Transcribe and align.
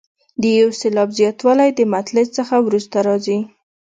د 0.41 0.43
یو 0.59 0.69
سېلاب 0.79 1.09
زیاتوالی 1.19 1.69
د 1.73 1.79
مطلع 1.93 2.25
څخه 2.37 2.55
وروسته 2.67 2.97
راځي. 3.07 3.39